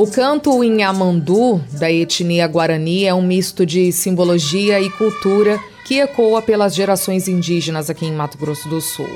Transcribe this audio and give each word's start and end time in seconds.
O 0.00 0.06
canto 0.06 0.64
Inhamandu, 0.64 1.60
da 1.72 1.92
etnia 1.92 2.46
Guarani, 2.46 3.04
é 3.04 3.12
um 3.12 3.20
misto 3.20 3.66
de 3.66 3.92
simbologia 3.92 4.80
e 4.80 4.88
cultura 4.88 5.62
que 5.84 6.00
ecoa 6.00 6.40
pelas 6.40 6.74
gerações 6.74 7.28
indígenas 7.28 7.90
aqui 7.90 8.06
em 8.06 8.12
Mato 8.12 8.38
Grosso 8.38 8.66
do 8.66 8.80
Sul. 8.80 9.10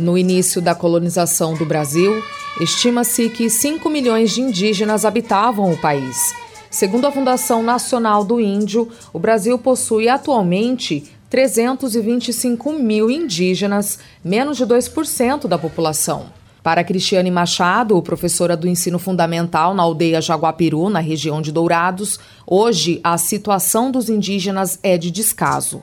No 0.00 0.16
início 0.16 0.62
da 0.62 0.74
colonização 0.74 1.52
do 1.52 1.66
Brasil, 1.66 2.24
estima-se 2.58 3.28
que 3.28 3.50
5 3.50 3.90
milhões 3.90 4.30
de 4.30 4.40
indígenas 4.40 5.04
habitavam 5.04 5.70
o 5.70 5.76
país. 5.76 6.34
Segundo 6.70 7.06
a 7.06 7.12
Fundação 7.12 7.62
Nacional 7.62 8.24
do 8.24 8.40
Índio, 8.40 8.88
o 9.12 9.18
Brasil 9.18 9.58
possui 9.58 10.08
atualmente 10.08 11.04
325 11.30 12.72
mil 12.72 13.10
indígenas, 13.10 13.98
menos 14.24 14.56
de 14.56 14.64
2% 14.64 15.46
da 15.46 15.58
população. 15.58 16.32
Para 16.62 16.84
Cristiane 16.84 17.30
Machado, 17.30 18.02
professora 18.02 18.56
do 18.56 18.68
ensino 18.68 18.98
fundamental 18.98 19.74
na 19.74 19.82
aldeia 19.82 20.20
Jaguapiru, 20.20 20.88
na 20.90 21.00
região 21.00 21.40
de 21.40 21.52
Dourados, 21.52 22.18
hoje 22.46 23.00
a 23.04 23.16
situação 23.16 23.90
dos 23.90 24.08
indígenas 24.08 24.78
é 24.82 24.98
de 24.98 25.10
descaso. 25.10 25.82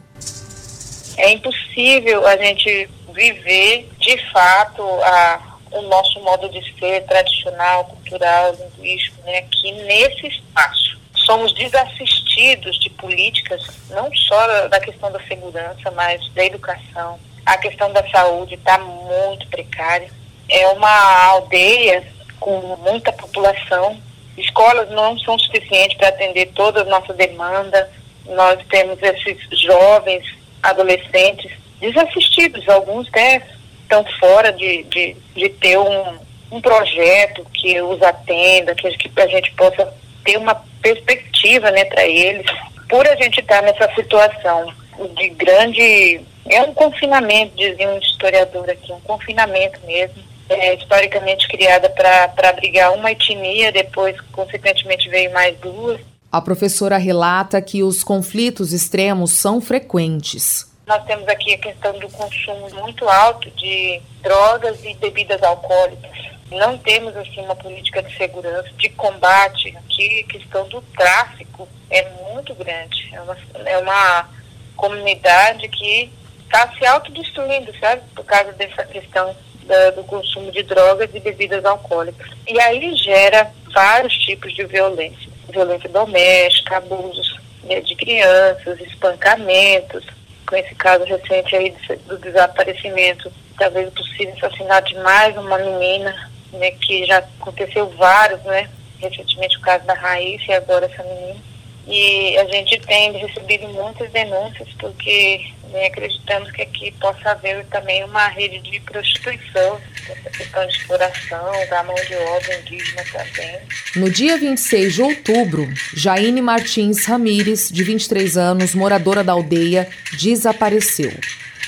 É 1.18 1.32
impossível 1.32 2.28
a 2.28 2.36
gente 2.38 2.90
viver 3.14 3.90
de 4.00 4.32
fato 4.32 4.82
a, 4.82 5.58
o 5.72 5.82
nosso 5.84 6.20
modo 6.22 6.50
de 6.50 6.62
ser 6.78 7.06
tradicional, 7.06 7.86
cultural, 7.86 8.54
linguístico, 8.54 9.22
né, 9.26 9.38
aqui 9.40 9.72
nesse 9.72 10.28
espaço 10.28 10.86
somos 11.26 11.54
desassistidos 11.54 12.80
de 12.80 12.90
políticas, 12.92 13.66
não 13.90 14.14
só 14.14 14.68
da 14.68 14.80
questão 14.80 15.12
da 15.12 15.20
segurança, 15.22 15.92
mas 15.92 16.28
da 16.34 16.46
educação. 16.46 17.20
A 17.46 17.58
questão 17.58 17.92
da 17.92 18.08
saúde 18.10 18.56
está 18.56 18.78
muito 18.78 19.48
precária. 19.48 20.10
É 20.50 20.68
uma 20.70 21.26
aldeia 21.26 22.04
com 22.40 22.60
muita 22.78 23.12
população. 23.12 23.98
Escolas 24.38 24.90
não 24.90 25.18
são 25.20 25.38
suficientes 25.38 25.98
para 25.98 26.10
atender 26.10 26.48
toda 26.54 26.82
a 26.82 26.86
nossa 26.86 27.14
demanda. 27.14 27.90
Nós 28.26 28.60
temos 28.70 29.02
esses 29.02 29.38
jovens, 29.60 30.24
adolescentes, 30.62 31.52
desassistidos. 31.80 32.68
Alguns 32.68 33.08
até 33.10 33.42
estão 33.84 34.04
fora 34.20 34.52
de, 34.52 34.84
de, 34.84 35.16
de 35.36 35.50
ter 35.50 35.78
um, 35.78 36.18
um 36.52 36.62
projeto 36.62 37.46
que 37.54 37.80
os 37.82 38.02
atenda, 38.02 38.74
que, 38.76 38.90
que 38.98 39.22
a 39.22 39.28
gente 39.28 39.52
possa 39.54 39.94
ter 40.24 40.38
uma 40.38 40.56
perspectiva 40.86 41.72
né, 41.72 41.84
para 41.86 42.06
eles. 42.06 42.46
Por 42.88 43.08
a 43.08 43.16
gente 43.16 43.40
estar 43.40 43.64
nessa 43.64 43.92
situação 43.96 44.72
de 45.16 45.30
grande. 45.30 46.22
É 46.48 46.62
um 46.62 46.74
confinamento, 46.76 47.56
dizia 47.56 47.90
um 47.90 47.98
historiador 47.98 48.70
aqui, 48.70 48.94
um 48.94 49.00
confinamento 49.00 49.80
mesmo. 49.86 50.24
É, 50.48 50.76
historicamente 50.76 51.48
criada 51.48 51.90
para 51.90 52.50
abrigar 52.50 52.94
uma 52.94 53.12
etnia, 53.12 53.72
depois, 53.72 54.16
consequentemente, 54.32 55.10
veio 55.10 55.34
mais 55.34 55.58
duas. 55.58 56.00
A 56.32 56.40
professora 56.40 56.98
relata 56.98 57.60
que 57.64 57.82
os 57.82 58.04
conflitos 58.04 58.72
extremos 58.72 59.32
são 59.32 59.60
frequentes. 59.60 60.72
Nós 60.86 61.04
temos 61.06 61.28
aqui 61.28 61.56
a 61.56 61.58
questão 61.58 61.98
do 61.98 62.08
consumo 62.10 62.70
muito 62.76 63.10
alto 63.10 63.50
de 63.50 64.00
drogas 64.22 64.86
e 64.86 64.94
bebidas 64.94 65.42
alcoólicas 65.42 66.35
não 66.52 66.78
temos 66.78 67.16
assim 67.18 67.42
uma 67.42 67.56
política 67.56 68.04
de 68.04 68.16
segurança, 68.16 68.70
de 68.78 68.90
combate. 68.90 69.76
Aqui 69.78 70.26
a 70.28 70.32
questão 70.32 70.68
do 70.68 70.82
tráfico 70.82 71.68
é 71.90 72.08
muito 72.32 72.54
grande. 72.54 73.10
É 73.14 73.22
uma, 73.22 73.38
é 73.66 73.78
uma 73.78 74.30
comunidade 74.76 75.68
que 75.70 76.12
está 76.44 76.72
se 76.74 76.86
autodestruindo, 76.86 77.74
sabe? 77.80 78.04
Por 78.16 78.24
causa 78.26 78.52
dessa 78.54 78.86
questão 78.86 79.36
da, 79.64 79.92
do 79.92 80.04
consumo 80.04 80.52
de 80.52 80.62
drogas 80.64 81.10
e 81.14 81.20
bebidas 81.20 81.66
alcoólicas. 81.66 82.28
E 82.48 82.60
aí 82.60 82.96
gera 82.96 83.52
vários 83.74 84.16
tipos 84.20 84.54
de 84.54 84.64
violência. 84.66 85.30
Violência 85.50 85.90
doméstica, 85.90 86.78
abusos 86.78 87.40
né, 87.64 87.82
de 87.82 87.96
crianças, 87.96 88.80
espancamentos. 88.82 90.06
Com 90.48 90.56
esse 90.56 90.76
caso 90.76 91.04
recente 91.06 91.56
aí 91.56 91.76
do 92.06 92.20
desaparecimento, 92.20 93.34
talvez 93.58 93.92
possível 93.92 94.36
assassinato 94.36 94.90
de 94.90 95.00
mais 95.00 95.36
uma 95.36 95.58
menina 95.58 96.35
né, 96.56 96.72
que 96.72 97.06
já 97.06 97.18
aconteceu 97.18 97.90
vários, 97.92 98.42
né? 98.44 98.70
Recentemente 99.00 99.58
o 99.58 99.62
caso 99.62 99.86
da 99.86 99.94
Raíssa 99.94 100.52
e 100.52 100.54
agora 100.54 100.86
essa 100.86 101.04
menina. 101.04 101.56
E 101.88 102.38
a 102.38 102.46
gente 102.46 102.80
tem 102.80 103.12
recebido 103.12 103.68
muitas 103.68 104.10
denúncias 104.12 104.68
porque 104.80 105.46
né, 105.70 105.86
acreditamos 105.88 106.52
que 106.52 106.64
aqui 106.64 106.92
possa 107.00 107.32
haver 107.32 107.64
também 107.66 108.04
uma 108.04 108.28
rede 108.28 108.60
de 108.60 108.80
prostituição, 108.80 109.80
essa 110.10 110.30
questão 110.32 110.66
de 110.66 110.74
exploração 110.74 111.68
da 111.70 111.84
mão 111.84 111.96
de 111.96 112.16
obra 112.16 112.56
indígena 112.60 113.04
também. 113.12 113.60
No 113.96 114.10
dia 114.10 114.38
26 114.38 114.94
de 114.96 115.02
outubro, 115.04 115.72
Jaine 115.94 116.42
Martins 116.42 117.06
Ramires, 117.06 117.70
de 117.72 117.84
23 117.84 118.36
anos, 118.36 118.74
moradora 118.74 119.24
da 119.24 119.34
aldeia, 119.34 119.88
desapareceu. 120.14 121.12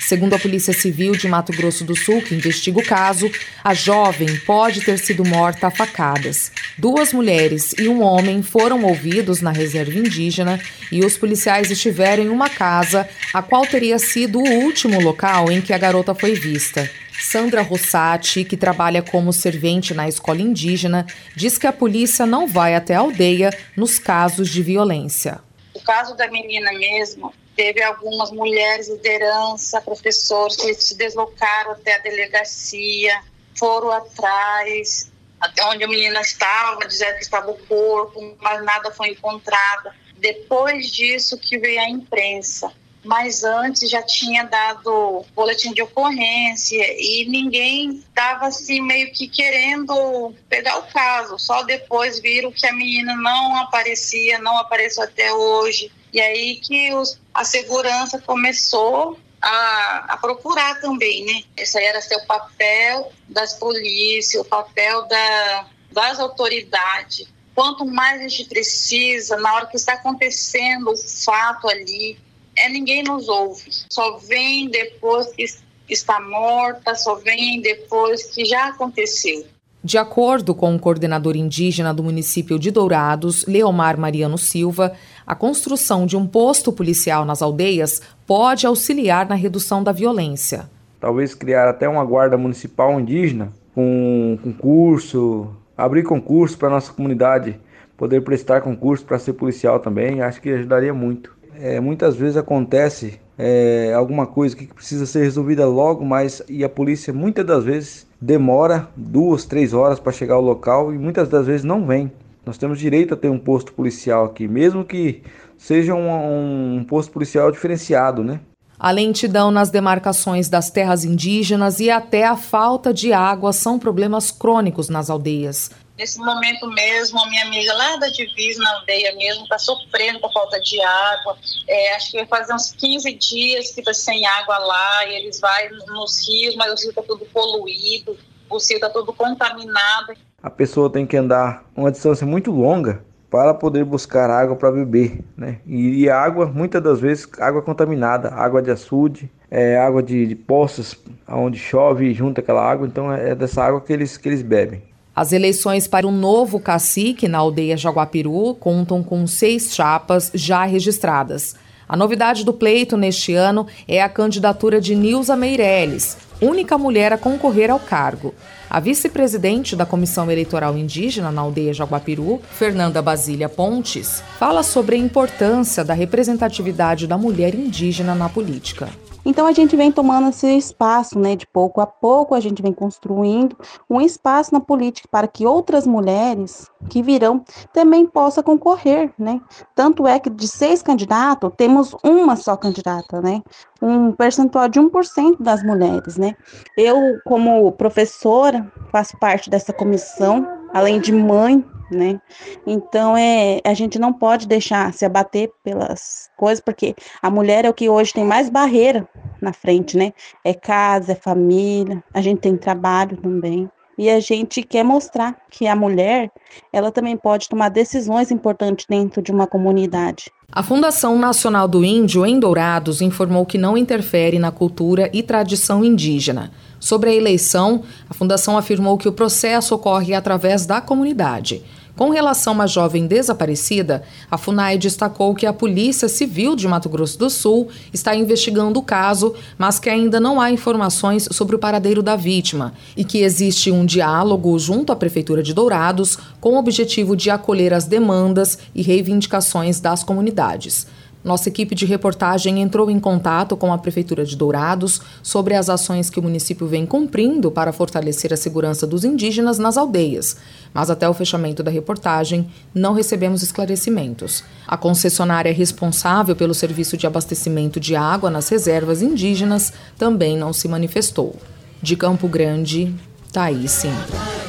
Segundo 0.00 0.34
a 0.34 0.38
Polícia 0.38 0.72
Civil 0.72 1.12
de 1.12 1.28
Mato 1.28 1.52
Grosso 1.52 1.84
do 1.84 1.96
Sul, 1.96 2.22
que 2.22 2.34
investiga 2.34 2.78
o 2.78 2.84
caso, 2.84 3.30
a 3.62 3.74
jovem 3.74 4.38
pode 4.40 4.80
ter 4.80 4.98
sido 4.98 5.24
morta 5.24 5.66
a 5.66 5.70
facadas. 5.70 6.50
Duas 6.78 7.12
mulheres 7.12 7.74
e 7.78 7.88
um 7.88 8.02
homem 8.02 8.42
foram 8.42 8.84
ouvidos 8.84 9.40
na 9.40 9.50
reserva 9.50 9.98
indígena 9.98 10.60
e 10.90 11.04
os 11.04 11.16
policiais 11.16 11.70
estiveram 11.70 12.22
em 12.22 12.28
uma 12.28 12.48
casa, 12.48 13.08
a 13.34 13.42
qual 13.42 13.66
teria 13.66 13.98
sido 13.98 14.38
o 14.38 14.48
último 14.62 15.00
local 15.00 15.50
em 15.50 15.60
que 15.60 15.72
a 15.72 15.78
garota 15.78 16.14
foi 16.14 16.34
vista. 16.34 16.88
Sandra 17.20 17.62
Rossati, 17.62 18.44
que 18.44 18.56
trabalha 18.56 19.02
como 19.02 19.32
servente 19.32 19.92
na 19.92 20.08
escola 20.08 20.40
indígena, 20.40 21.04
diz 21.34 21.58
que 21.58 21.66
a 21.66 21.72
polícia 21.72 22.24
não 22.24 22.46
vai 22.46 22.74
até 22.74 22.94
a 22.94 23.00
aldeia 23.00 23.50
nos 23.76 23.98
casos 23.98 24.48
de 24.48 24.62
violência. 24.62 25.47
Caso 25.88 26.14
da 26.14 26.28
menina 26.28 26.70
mesmo, 26.74 27.32
teve 27.56 27.82
algumas 27.82 28.30
mulheres 28.30 28.90
liderança, 28.90 29.80
professores 29.80 30.54
que 30.54 30.74
se 30.74 30.94
deslocaram 30.94 31.70
até 31.70 31.94
a 31.94 31.98
delegacia, 32.00 33.22
foram 33.56 33.90
atrás, 33.90 35.10
até 35.40 35.64
onde 35.64 35.82
a 35.82 35.88
menina 35.88 36.20
estava, 36.20 36.86
dizendo 36.86 37.14
que 37.14 37.22
estava 37.22 37.50
o 37.50 37.56
corpo, 37.66 38.36
mas 38.38 38.62
nada 38.62 38.90
foi 38.90 39.12
encontrado. 39.12 39.90
Depois 40.18 40.88
disso 40.88 41.38
que 41.38 41.58
veio 41.58 41.80
a 41.80 41.88
imprensa, 41.88 42.70
mas 43.04 43.44
antes 43.44 43.88
já 43.88 44.02
tinha 44.02 44.44
dado 44.44 45.24
boletim 45.34 45.72
de 45.72 45.82
ocorrência 45.82 46.84
e 46.98 47.26
ninguém 47.28 47.90
estava 47.96 48.46
assim 48.46 48.80
meio 48.80 49.12
que 49.12 49.28
querendo 49.28 50.34
pegar 50.48 50.78
o 50.78 50.92
caso. 50.92 51.38
Só 51.38 51.62
depois 51.62 52.20
viram 52.20 52.52
que 52.52 52.66
a 52.66 52.72
menina 52.72 53.14
não 53.14 53.56
aparecia, 53.56 54.38
não 54.38 54.58
apareceu 54.58 55.04
até 55.04 55.32
hoje. 55.32 55.92
E 56.12 56.20
aí 56.20 56.56
que 56.56 56.92
os, 56.94 57.20
a 57.32 57.44
segurança 57.44 58.18
começou 58.18 59.18
a, 59.40 60.14
a, 60.14 60.16
procurar 60.16 60.80
também, 60.80 61.24
né? 61.24 61.42
Esse 61.56 61.78
aí 61.78 61.84
era 61.84 62.00
seu 62.00 62.24
papel 62.26 63.12
das 63.28 63.54
polícias, 63.54 64.42
o 64.42 64.48
papel 64.48 65.06
da, 65.06 65.66
das 65.92 66.18
autoridades. 66.18 67.28
Quanto 67.54 67.84
mais 67.84 68.20
a 68.20 68.28
gente 68.28 68.44
precisa, 68.48 69.36
na 69.36 69.54
hora 69.54 69.66
que 69.66 69.76
está 69.76 69.94
acontecendo 69.94 70.90
o 70.90 70.96
fato 70.96 71.68
ali, 71.68 72.18
é 72.58 72.68
ninguém 72.68 73.02
nos 73.02 73.28
ouve. 73.28 73.70
Só 73.90 74.18
vem 74.18 74.68
depois 74.68 75.26
que 75.32 75.44
está 75.88 76.20
morta, 76.20 76.94
só 76.94 77.14
vem 77.16 77.60
depois 77.60 78.24
que 78.26 78.44
já 78.44 78.68
aconteceu. 78.68 79.44
De 79.82 79.96
acordo 79.96 80.54
com 80.54 80.74
o 80.74 80.78
coordenador 80.78 81.36
indígena 81.36 81.94
do 81.94 82.02
município 82.02 82.58
de 82.58 82.70
Dourados, 82.70 83.46
Leomar 83.46 83.98
Mariano 83.98 84.36
Silva, 84.36 84.92
a 85.24 85.34
construção 85.36 86.04
de 86.04 86.16
um 86.16 86.26
posto 86.26 86.72
policial 86.72 87.24
nas 87.24 87.40
aldeias 87.40 88.02
pode 88.26 88.66
auxiliar 88.66 89.28
na 89.28 89.36
redução 89.36 89.82
da 89.82 89.92
violência. 89.92 90.68
Talvez 91.00 91.32
criar 91.32 91.68
até 91.68 91.88
uma 91.88 92.04
guarda 92.04 92.36
municipal 92.36 93.00
indígena 93.00 93.52
com 93.72 94.36
concurso, 94.42 95.48
abrir 95.76 96.02
concurso 96.02 96.58
para 96.58 96.70
nossa 96.70 96.92
comunidade 96.92 97.58
poder 97.96 98.22
prestar 98.22 98.60
concurso 98.60 99.04
para 99.04 99.18
ser 99.18 99.34
policial 99.34 99.78
também, 99.80 100.22
acho 100.22 100.40
que 100.40 100.50
ajudaria 100.50 100.92
muito. 100.92 101.37
É, 101.60 101.80
muitas 101.80 102.14
vezes 102.14 102.36
acontece 102.36 103.18
é, 103.36 103.92
alguma 103.94 104.26
coisa 104.26 104.56
que 104.56 104.66
precisa 104.66 105.06
ser 105.06 105.24
resolvida 105.24 105.66
logo, 105.66 106.04
mas 106.04 106.40
e 106.48 106.62
a 106.62 106.68
polícia 106.68 107.12
muitas 107.12 107.44
das 107.44 107.64
vezes 107.64 108.06
demora 108.20 108.88
duas, 108.96 109.44
três 109.44 109.74
horas 109.74 109.98
para 109.98 110.12
chegar 110.12 110.34
ao 110.34 110.40
local 110.40 110.94
e 110.94 110.98
muitas 110.98 111.28
das 111.28 111.46
vezes 111.46 111.64
não 111.64 111.84
vem. 111.86 112.12
Nós 112.46 112.56
temos 112.56 112.78
direito 112.78 113.14
a 113.14 113.16
ter 113.16 113.28
um 113.28 113.38
posto 113.38 113.72
policial 113.72 114.24
aqui, 114.24 114.46
mesmo 114.46 114.84
que 114.84 115.22
seja 115.56 115.94
um, 115.94 116.76
um 116.76 116.84
posto 116.84 117.12
policial 117.12 117.50
diferenciado, 117.50 118.22
né? 118.22 118.40
A 118.78 118.92
lentidão 118.92 119.50
nas 119.50 119.70
demarcações 119.70 120.48
das 120.48 120.70
terras 120.70 121.04
indígenas 121.04 121.80
e 121.80 121.90
até 121.90 122.24
a 122.24 122.36
falta 122.36 122.94
de 122.94 123.12
água 123.12 123.52
são 123.52 123.76
problemas 123.76 124.30
crônicos 124.30 124.88
nas 124.88 125.10
aldeias. 125.10 125.70
Nesse 125.98 126.18
momento 126.20 126.70
mesmo, 126.70 127.18
a 127.20 127.28
minha 127.28 127.44
amiga 127.44 127.74
lá 127.74 127.96
da 127.96 128.08
divisa, 128.08 128.62
na 128.62 128.76
aldeia 128.76 129.16
mesmo, 129.16 129.42
está 129.42 129.58
sofrendo 129.58 130.20
com 130.20 130.30
falta 130.30 130.60
de 130.60 130.80
água. 130.80 131.36
É, 131.66 131.96
acho 131.96 132.12
que 132.12 132.18
vai 132.18 132.26
fazer 132.26 132.54
uns 132.54 132.70
15 132.70 133.12
dias 133.14 133.72
que 133.72 133.80
está 133.80 133.92
sem 133.92 134.24
água 134.24 134.58
lá, 134.58 135.06
e 135.06 135.16
eles 135.16 135.40
vão 135.40 135.50
nos 135.88 136.28
rios, 136.28 136.54
mas 136.54 136.72
o 136.72 136.76
rio 136.76 136.90
está 136.90 137.02
tudo 137.02 137.26
poluído. 137.26 138.16
o 138.48 138.60
cio 138.60 138.76
está 138.76 138.88
todo 138.88 139.12
contaminado. 139.12 140.14
A 140.40 140.48
pessoa 140.48 140.88
tem 140.88 141.04
que 141.04 141.16
andar 141.16 141.64
uma 141.74 141.90
distância 141.90 142.24
muito 142.24 142.52
longa 142.52 143.04
para 143.28 143.52
poder 143.52 143.84
buscar 143.84 144.30
água 144.30 144.54
para 144.54 144.70
beber, 144.70 145.24
né? 145.36 145.58
E, 145.66 146.08
água, 146.08 146.46
muitas 146.46 146.80
das 146.80 147.00
vezes, 147.00 147.28
água 147.40 147.60
contaminada, 147.60 148.32
água 148.32 148.62
de 148.62 148.70
açude, 148.70 149.28
é, 149.50 149.76
água 149.76 150.00
de, 150.00 150.26
de 150.28 150.36
poças, 150.36 150.96
onde 151.28 151.58
chove 151.58 152.06
e 152.06 152.14
junta 152.14 152.40
aquela 152.40 152.62
água, 152.62 152.86
então 152.86 153.12
é, 153.12 153.30
é 153.30 153.34
dessa 153.34 153.64
água 153.64 153.80
que 153.80 153.92
eles, 153.92 154.16
que 154.16 154.28
eles 154.28 154.42
bebem. 154.42 154.82
As 155.18 155.32
eleições 155.32 155.88
para 155.88 156.06
o 156.06 156.12
novo 156.12 156.60
cacique 156.60 157.26
na 157.26 157.38
aldeia 157.38 157.76
Jaguapiru 157.76 158.54
contam 158.54 159.02
com 159.02 159.26
seis 159.26 159.74
chapas 159.74 160.30
já 160.32 160.64
registradas. 160.64 161.56
A 161.88 161.96
novidade 161.96 162.44
do 162.44 162.52
pleito 162.52 162.96
neste 162.96 163.34
ano 163.34 163.66
é 163.88 164.00
a 164.00 164.08
candidatura 164.08 164.80
de 164.80 164.94
Nilza 164.94 165.34
Meirelles, 165.34 166.16
única 166.40 166.78
mulher 166.78 167.12
a 167.12 167.18
concorrer 167.18 167.68
ao 167.68 167.80
cargo. 167.80 168.32
A 168.70 168.78
vice-presidente 168.78 169.74
da 169.74 169.84
Comissão 169.84 170.30
Eleitoral 170.30 170.78
Indígena 170.78 171.32
na 171.32 171.40
aldeia 171.40 171.74
Jaguapiru, 171.74 172.40
Fernanda 172.52 173.02
Basília 173.02 173.48
Pontes, 173.48 174.22
fala 174.38 174.62
sobre 174.62 174.94
a 174.94 174.98
importância 175.00 175.84
da 175.84 175.94
representatividade 175.94 177.08
da 177.08 177.18
mulher 177.18 177.56
indígena 177.56 178.14
na 178.14 178.28
política. 178.28 178.88
Então 179.28 179.46
a 179.46 179.52
gente 179.52 179.76
vem 179.76 179.92
tomando 179.92 180.30
esse 180.30 180.46
espaço, 180.56 181.18
né, 181.18 181.36
de 181.36 181.46
pouco 181.46 181.82
a 181.82 181.86
pouco 181.86 182.34
a 182.34 182.40
gente 182.40 182.62
vem 182.62 182.72
construindo 182.72 183.54
um 183.88 184.00
espaço 184.00 184.54
na 184.54 184.58
política 184.58 185.06
para 185.12 185.28
que 185.28 185.46
outras 185.46 185.86
mulheres 185.86 186.66
que 186.88 187.02
virão 187.02 187.44
também 187.70 188.06
possam 188.06 188.42
concorrer, 188.42 189.12
né? 189.18 189.38
Tanto 189.74 190.06
é 190.06 190.18
que 190.18 190.30
de 190.30 190.48
seis 190.48 190.80
candidatos 190.80 191.52
temos 191.58 191.94
uma 192.02 192.36
só 192.36 192.56
candidata, 192.56 193.20
né? 193.20 193.42
Um 193.82 194.12
percentual 194.12 194.66
de 194.66 194.80
1% 194.80 195.36
das 195.42 195.62
mulheres, 195.62 196.16
né? 196.16 196.34
Eu 196.74 197.18
como 197.26 197.70
professora 197.72 198.72
faço 198.90 199.14
parte 199.18 199.50
dessa 199.50 199.74
comissão, 199.74 200.48
além 200.72 201.00
de 201.00 201.12
mãe, 201.12 201.62
né? 201.90 202.20
Então 202.66 203.16
é, 203.16 203.60
a 203.64 203.74
gente 203.74 203.98
não 203.98 204.12
pode 204.12 204.46
deixar 204.46 204.92
se 204.92 205.04
abater 205.04 205.50
pelas 205.62 206.30
coisas, 206.36 206.62
porque 206.62 206.94
a 207.22 207.30
mulher 207.30 207.64
é 207.64 207.70
o 207.70 207.74
que 207.74 207.88
hoje 207.88 208.12
tem 208.12 208.24
mais 208.24 208.48
barreira 208.48 209.08
na 209.40 209.52
frente, 209.52 209.96
né? 209.96 210.12
É 210.44 210.54
casa, 210.54 211.12
é 211.12 211.14
família, 211.14 212.02
a 212.12 212.20
gente 212.20 212.40
tem 212.40 212.56
trabalho 212.56 213.16
também. 213.16 213.70
E 213.98 214.08
a 214.08 214.20
gente 214.20 214.62
quer 214.62 214.84
mostrar 214.84 215.36
que 215.50 215.66
a 215.66 215.74
mulher, 215.74 216.30
ela 216.72 216.92
também 216.92 217.16
pode 217.16 217.48
tomar 217.48 217.68
decisões 217.68 218.30
importantes 218.30 218.86
dentro 218.88 219.20
de 219.20 219.32
uma 219.32 219.44
comunidade. 219.44 220.30
A 220.52 220.62
Fundação 220.62 221.18
Nacional 221.18 221.66
do 221.66 221.84
Índio 221.84 222.24
em 222.24 222.38
Dourados 222.38 223.02
informou 223.02 223.44
que 223.44 223.58
não 223.58 223.76
interfere 223.76 224.38
na 224.38 224.52
cultura 224.52 225.10
e 225.12 225.20
tradição 225.20 225.84
indígena. 225.84 226.52
Sobre 226.78 227.10
a 227.10 227.14
eleição, 227.14 227.82
a 228.08 228.14
Fundação 228.14 228.56
afirmou 228.56 228.96
que 228.96 229.08
o 229.08 229.12
processo 229.12 229.74
ocorre 229.74 230.14
através 230.14 230.64
da 230.64 230.80
comunidade. 230.80 231.64
Com 231.98 232.10
relação 232.10 232.52
uma 232.52 232.68
jovem 232.68 233.08
desaparecida, 233.08 234.04
a 234.30 234.38
FUNAI 234.38 234.78
destacou 234.78 235.34
que 235.34 235.44
a 235.44 235.52
Polícia 235.52 236.08
Civil 236.08 236.54
de 236.54 236.68
Mato 236.68 236.88
Grosso 236.88 237.18
do 237.18 237.28
Sul 237.28 237.70
está 237.92 238.14
investigando 238.14 238.78
o 238.78 238.84
caso, 238.84 239.34
mas 239.58 239.80
que 239.80 239.90
ainda 239.90 240.20
não 240.20 240.40
há 240.40 240.48
informações 240.52 241.28
sobre 241.32 241.56
o 241.56 241.58
paradeiro 241.58 242.00
da 242.00 242.14
vítima 242.14 242.72
e 242.96 243.02
que 243.02 243.18
existe 243.18 243.72
um 243.72 243.84
diálogo 243.84 244.56
junto 244.60 244.92
à 244.92 244.96
Prefeitura 244.96 245.42
de 245.42 245.52
Dourados 245.52 246.16
com 246.40 246.50
o 246.50 246.58
objetivo 246.58 247.16
de 247.16 247.30
acolher 247.30 247.74
as 247.74 247.84
demandas 247.84 248.60
e 248.72 248.80
reivindicações 248.80 249.80
das 249.80 250.04
comunidades. 250.04 250.86
Nossa 251.28 251.50
equipe 251.50 251.74
de 251.74 251.84
reportagem 251.84 252.62
entrou 252.62 252.90
em 252.90 252.98
contato 252.98 253.54
com 253.54 253.70
a 253.70 253.76
Prefeitura 253.76 254.24
de 254.24 254.34
Dourados 254.34 254.98
sobre 255.22 255.52
as 255.54 255.68
ações 255.68 256.08
que 256.08 256.18
o 256.18 256.22
município 256.22 256.66
vem 256.66 256.86
cumprindo 256.86 257.50
para 257.50 257.70
fortalecer 257.70 258.32
a 258.32 258.36
segurança 258.36 258.86
dos 258.86 259.04
indígenas 259.04 259.58
nas 259.58 259.76
aldeias, 259.76 260.38
mas 260.72 260.88
até 260.88 261.06
o 261.06 261.12
fechamento 261.12 261.62
da 261.62 261.70
reportagem 261.70 262.48
não 262.74 262.94
recebemos 262.94 263.42
esclarecimentos. 263.42 264.42
A 264.66 264.78
concessionária 264.78 265.52
responsável 265.52 266.34
pelo 266.34 266.54
serviço 266.54 266.96
de 266.96 267.06
abastecimento 267.06 267.78
de 267.78 267.94
água 267.94 268.30
nas 268.30 268.48
reservas 268.48 269.02
indígenas 269.02 269.70
também 269.98 270.34
não 270.34 270.54
se 270.54 270.66
manifestou. 270.66 271.36
De 271.82 271.94
Campo 271.94 272.26
Grande, 272.26 272.94
Thaís 273.30 273.70
Sintra. 273.70 274.47